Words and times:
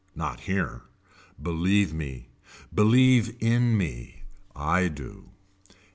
Not 0.15 0.39
here. 0.39 0.81
Believe 1.39 1.93
me. 1.93 2.29
Believe 2.73 3.35
in 3.39 3.77
me. 3.77 4.23
I 4.55 4.87
do. 4.87 5.29